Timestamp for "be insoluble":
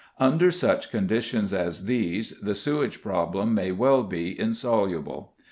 4.01-5.35